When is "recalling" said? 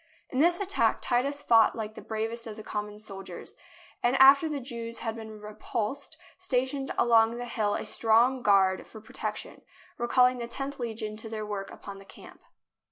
9.99-10.39